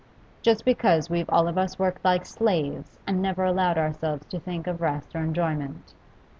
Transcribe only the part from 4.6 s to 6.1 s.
of rest or enjoyment.